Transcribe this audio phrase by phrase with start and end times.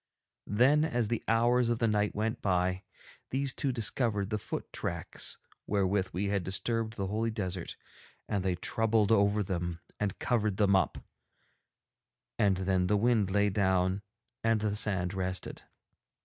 [0.47, 2.81] Then, as the hours of the night went by,
[3.29, 7.75] these two discovered the foot tracks wherewith we had disturbed the holy desert,
[8.27, 10.97] and they troubled over them and covered them up;
[12.39, 14.01] and then the wind lay down
[14.43, 15.61] and the sand rested.